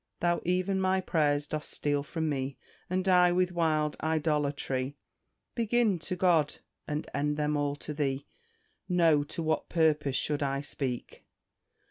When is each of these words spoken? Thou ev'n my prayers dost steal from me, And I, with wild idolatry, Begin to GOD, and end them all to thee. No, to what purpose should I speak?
Thou 0.19 0.41
ev'n 0.47 0.81
my 0.81 0.99
prayers 0.99 1.45
dost 1.45 1.69
steal 1.69 2.01
from 2.01 2.27
me, 2.27 2.57
And 2.89 3.07
I, 3.07 3.31
with 3.31 3.51
wild 3.51 3.97
idolatry, 4.01 4.95
Begin 5.53 5.99
to 5.99 6.15
GOD, 6.15 6.55
and 6.87 7.07
end 7.13 7.37
them 7.37 7.55
all 7.55 7.75
to 7.75 7.93
thee. 7.93 8.25
No, 8.89 9.23
to 9.25 9.43
what 9.43 9.69
purpose 9.69 10.15
should 10.15 10.41
I 10.41 10.61
speak? 10.61 11.23